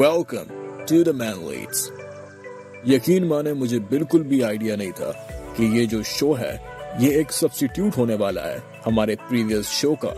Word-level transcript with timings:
Welcome 0.00 0.44
to 0.86 1.02
the 1.02 1.12
main 1.12 1.48
leads 1.48 1.90
یقین 2.86 3.26
مانے 3.26 3.52
مجھے 3.52 3.78
بالکل 3.78 4.22
بھی 4.22 4.44
آئیڈیا 4.44 4.76
نہیں 4.76 4.90
تھا 4.90 5.12
کہ 5.56 5.62
یہ 5.62 5.86
جو 5.86 6.02
شو 6.02 6.38
ہے، 6.38 6.56
یہ 6.98 7.10
ایک 7.10 7.32
سبسٹیوٹ 7.32 7.98
ہونے 7.98 8.14
والا 8.14 8.48
ہے 8.50 8.58
ہمارے 8.86 9.14
پریویس 9.28 9.66
شو 9.66 9.94
کا۔ 9.94 10.08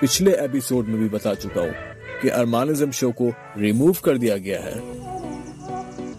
پچھلے 0.00 0.30
ایپیسوڈ 0.32 0.88
میں 0.88 0.98
بھی 0.98 1.08
بتا 1.08 1.34
چکا 1.34 1.60
ہوں 1.60 1.70
کہ 2.22 2.32
ارمانزم 2.32 2.90
شو 2.90 3.12
کو 3.12 3.30
ریموو 3.56 3.92
کر 3.92 4.16
دیا 4.16 4.36
گیا 4.36 4.64
ہے۔ 4.64 4.74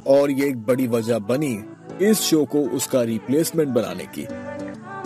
اور 0.03 0.29
یہ 0.29 0.43
ایک 0.43 0.57
بڑی 0.57 0.87
وجہ 0.87 1.19
بنی 1.19 1.61
اس 1.99 2.19
شو 2.19 2.45
کو 2.45 2.65
اس 2.71 2.87
کا 2.87 3.05
ریپلیسمنٹ 3.05 3.67
بنانے 3.67 4.05
کی۔ 4.11 4.25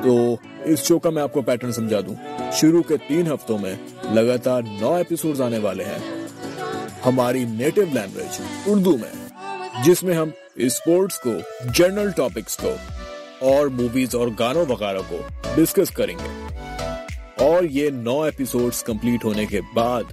تو 0.03 0.35
اس 0.63 0.79
شو 0.79 0.99
کا 0.99 1.09
میں 1.09 1.23
آپ 1.23 1.33
کو 1.33 1.41
پیٹرن 1.41 1.71
سمجھا 1.71 1.99
دوں۔ 1.99 2.15
شروع 2.53 2.83
کے 2.83 2.97
تین 3.07 3.31
ہفتوں 3.31 3.59
میں 3.59 3.75
لگاتار 4.13 4.61
نو 4.81 4.93
ایپیسوڈ 4.93 5.41
آنے 5.41 5.57
والے 5.57 5.83
ہیں۔ 5.83 6.28
ہماری 7.05 7.43
نیٹو 7.43 7.81
لینگویج 7.81 8.41
اردو 8.65 8.97
میں، 8.97 9.29
جس 9.83 10.03
میں 10.03 10.15
ہم 10.15 10.29
اسپورٹس 10.55 11.19
کو 11.19 11.31
جنرل 11.73 12.11
ٹاپکس 12.11 12.57
کو 12.57 12.75
اور 13.39 13.67
موویز 13.67 14.15
اور 14.15 14.27
گانوں 14.39 14.65
وغیرہ 14.69 14.97
کو 15.07 15.17
ڈسکس 15.55 15.91
کریں 15.91 16.15
گے۔ 16.15 16.55
اور 17.43 17.63
یہ 17.63 17.89
نو 17.89 18.21
ایپیسوڈز 18.21 18.83
کمپلیٹ 18.83 19.25
ہونے 19.25 19.45
کے 19.45 19.61
بعد 19.73 20.03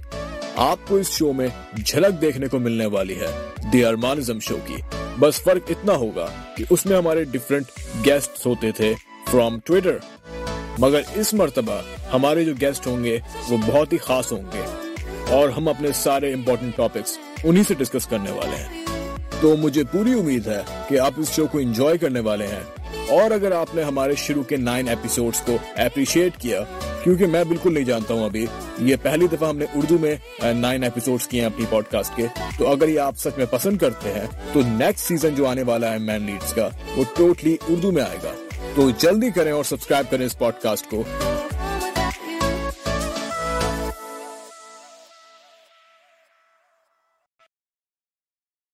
آپ 0.55 0.77
کو 0.87 0.95
اس 0.95 1.09
شو 1.09 1.33
میں 1.33 1.47
جھلک 1.85 2.21
دیکھنے 2.21 2.47
کو 2.47 2.59
ملنے 2.59 2.85
والی 2.85 3.19
ہے، 3.19 3.49
دی 3.73 3.85
ارمانزم 3.85 4.39
شو 4.39 4.57
کی۔ 4.65 4.75
بس 5.19 5.41
فرق 5.41 5.61
اتنا 5.69 5.93
ہوگا 5.93 6.27
کہ 6.57 6.65
اس 6.69 6.85
میں 6.85 6.97
ہمارے 6.97 7.23
ڈفرنٹ 7.23 7.65
گیسٹ 8.05 8.45
ہوتے 8.45 8.71
تھے 8.71 8.93
فرام 9.31 9.59
ٹویٹر 9.59 9.97
مگر 10.77 11.01
اس 11.15 11.33
مرتبہ 11.33 11.81
ہمارے 12.13 12.45
جو 12.45 12.53
گیسٹ 12.61 12.87
ہوں 12.87 13.03
گے، 13.03 13.19
وہ 13.49 13.57
بہت 13.65 13.93
ہی 13.93 13.97
خاص 13.97 14.31
ہوں 14.31 14.43
گے۔ 14.53 14.86
اور 15.29 15.49
ہم 15.49 15.67
اپنے 15.67 15.89
سارے 15.95 16.33
امپورٹنٹ 16.33 16.77
ٹاپکس 16.77 17.17
انہی 17.43 17.63
سے 17.67 17.73
ڈسکس 17.73 18.07
کرنے 18.07 18.31
والے 18.31 18.55
ہیں۔ 18.55 18.85
تو 19.41 19.57
مجھے 19.57 19.83
پوری 19.83 20.13
امید 20.13 20.47
ہے 20.47 20.61
کہ 20.87 20.99
آپ 20.99 21.11
اس 21.17 21.31
شو 21.31 21.47
کو 21.47 21.57
انجوائے 21.57 21.97
کرنے 21.97 22.19
والے 22.19 22.47
ہیں۔ 22.47 22.59
اور 23.09 23.31
اگر 23.31 23.51
آپ 23.51 23.75
نے 23.75 23.83
ہمارے 23.83 24.15
شروع 24.15 24.43
کے 24.43 24.57
نائن 24.57 24.87
ایپیسوڈز 24.87 25.41
کو 25.41 25.57
اپریشیٹ 25.77 26.37
کیا، 26.37 26.63
کیونکہ 27.03 27.25
میں 27.25 27.43
بالکل 27.43 27.73
نہیں 27.73 27.83
جانتا 27.83 28.13
ہوں 28.13 28.25
ابھی، 28.25 28.45
یہ 28.79 28.95
پہلی 29.01 29.27
دفعہ 29.27 29.49
ہم 29.49 29.57
نے 29.57 29.65
اردو 29.75 29.97
میں 29.97 30.15
نائن 30.53 30.83
ایپیسوڈز 30.83 31.27
کیے 31.27 31.41
ہیں 31.41 31.47
اپنی 31.47 31.65
پوڈ 31.69 31.83
کاسٹ 31.91 32.17
کے۔ 32.17 32.27
تو 32.57 32.71
اگر 32.71 32.89
یہ 32.89 32.99
آپ 32.99 33.15
سچ 33.17 33.37
میں 33.37 33.45
پسند 33.51 33.77
کرتے 33.77 34.13
ہیں، 34.13 34.27
تو 34.53 34.61
نیکسٹ 34.65 35.07
سیزن 35.07 35.35
جو 35.35 35.47
آنے 35.47 35.63
والا 35.63 35.93
ہے 35.93 35.97
مین 35.97 36.21
لیڈس 36.21 36.53
کا، 36.53 36.69
وہ 36.95 37.03
ٹوٹلی 37.17 37.49
totally 37.49 37.77
اردو 37.77 37.91
میں 37.91 38.03
آئے 38.03 38.17
گا۔ 38.23 38.31
تو 38.75 38.89
جلدی 38.89 39.31
کریں 39.31 39.51
اور 39.51 39.63
سبسکرائب 39.63 40.05
کریں 40.11 40.25
اس 40.25 40.37
پوڈ 40.37 40.53
کاسٹ 40.61 40.89
کو۔ 40.89 41.03